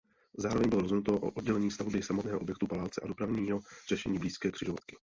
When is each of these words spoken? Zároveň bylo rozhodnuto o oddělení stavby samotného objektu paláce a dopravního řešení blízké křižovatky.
Zároveň 0.37 0.69
bylo 0.69 0.81
rozhodnuto 0.81 1.17
o 1.19 1.31
oddělení 1.31 1.71
stavby 1.71 2.03
samotného 2.03 2.39
objektu 2.39 2.67
paláce 2.67 3.01
a 3.03 3.07
dopravního 3.07 3.59
řešení 3.87 4.19
blízké 4.19 4.51
křižovatky. 4.51 4.95